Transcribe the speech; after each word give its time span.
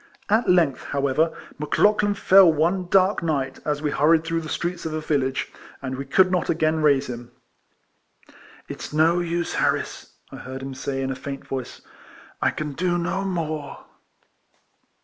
At 0.29 0.49
length, 0.49 0.85
however, 0.85 1.31
Mc 1.59 1.77
Lauchlan 1.77 2.15
fell 2.15 2.51
one 2.51 2.87
dark 2.87 3.21
night, 3.21 3.59
as 3.65 3.83
we 3.83 3.91
hurried 3.91 4.23
through 4.23 4.41
the 4.41 4.49
streets 4.49 4.83
of 4.83 4.95
a 4.95 4.99
village, 4.99 5.49
and 5.79 5.95
we 5.95 6.05
could 6.05 6.31
not 6.31 6.49
again 6.49 6.81
raise 6.81 7.05
him." 7.05 7.29
It's 8.67 8.91
no 8.91 9.19
use, 9.19 9.53
Harris," 9.53 10.15
I 10.31 10.37
heard 10.37 10.63
him 10.63 10.73
say, 10.73 11.03
in 11.03 11.11
a 11.11 11.15
faint 11.15 11.45
voice," 11.45 11.81
I 12.41 12.49
can 12.49 12.73
do 12.73 12.97
no 12.97 13.23
more." 13.23 13.85